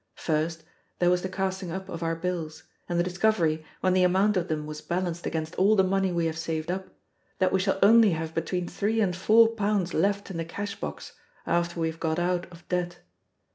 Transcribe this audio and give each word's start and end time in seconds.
First, 0.15 0.63
there 0.97 1.11
was 1.11 1.21
the 1.21 1.29
casting 1.29 1.69
up 1.69 1.87
of 1.87 2.01
our 2.01 2.15
bills, 2.15 2.63
and 2.89 2.97
the 2.99 3.03
discovery, 3.03 3.63
when 3.81 3.93
the 3.93 4.01
amount 4.01 4.35
of 4.35 4.47
them 4.47 4.65
was 4.65 4.81
balanced 4.81 5.27
against 5.27 5.53
all 5.57 5.75
the 5.75 5.83
money 5.83 6.11
we 6.11 6.25
have 6.25 6.39
saved 6.39 6.71
up, 6.71 6.87
that 7.37 7.51
we 7.53 7.59
shall 7.59 7.77
only 7.83 8.13
have 8.13 8.33
between 8.33 8.67
three 8.67 8.99
and 8.99 9.15
four 9.15 9.47
pounds 9.49 9.93
left 9.93 10.31
in 10.31 10.37
the 10.37 10.43
cash 10.43 10.75
box, 10.79 11.11
after 11.45 11.79
we 11.79 11.85
have 11.87 11.99
got 11.99 12.17
out 12.17 12.47
of 12.51 12.67
debt. 12.67 12.97